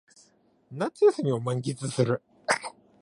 [0.71, 2.23] 夏休みを満喫する